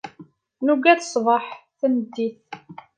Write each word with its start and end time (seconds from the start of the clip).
Nugad 0.65 0.99
ṣṣbaḥ, 1.07 1.45
tameddit. 1.79 2.39